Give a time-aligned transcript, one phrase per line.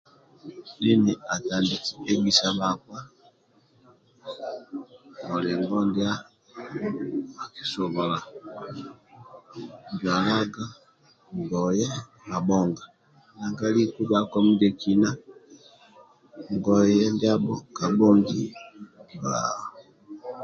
[0.81, 2.97] Dini atandiki egisa bhakpa
[5.27, 6.13] mulingo ndia
[7.71, 8.17] sobola
[9.97, 10.65] zwalaga
[11.37, 11.87] ngoye
[12.29, 12.83] mabhonga
[13.35, 15.09] nanga aliku bhakpa ndibhekina
[16.53, 18.41] ngoye ndiabho kabhongi
[19.17, 19.39] bba